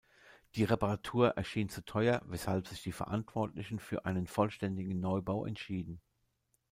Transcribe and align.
Die 0.55 0.63
Reparatur 0.63 1.29
erschien 1.37 1.69
zu 1.69 1.85
teuer, 1.85 2.23
weshalb 2.25 2.67
sich 2.67 2.81
die 2.81 2.91
Verantwortlichen 2.91 3.77
für 3.77 4.03
einen 4.05 4.25
vollständigen 4.25 4.99
Neubau 4.99 5.45
entschieden. 5.45 6.01